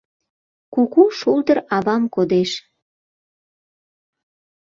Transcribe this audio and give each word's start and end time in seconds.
Куку 0.73 1.03
шулдыр 1.17 1.57
авам 1.75 2.03
кодеш. 2.15 2.51